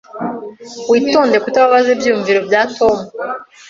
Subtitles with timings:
[0.91, 2.97] Witondere kutababaza ibyiyumvo bya Tom.